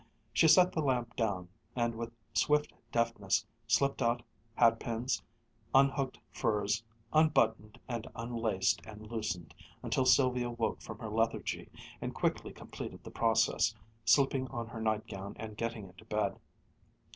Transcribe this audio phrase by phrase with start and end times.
[0.33, 4.23] She set the lamp down, and with swift deftness slipped out
[4.57, 5.21] hatpins,
[5.75, 9.53] unhooked furs, unbuttoned and unlaced and loosened,
[9.83, 11.69] until Sylvia woke from her lethargy
[12.01, 16.39] and quickly completed the process, slipping on her nightgown and getting into bed.